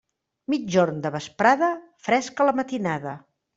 [0.53, 1.71] Migjorn de vesprada,
[2.09, 3.17] fresca a la matinada.